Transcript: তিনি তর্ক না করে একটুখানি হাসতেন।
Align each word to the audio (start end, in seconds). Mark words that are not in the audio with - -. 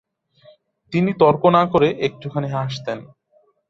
তিনি 0.93 1.11
তর্ক 1.13 1.43
না 1.55 1.63
করে 1.73 1.87
একটুখানি 2.07 2.47
হাসতেন। 2.55 2.99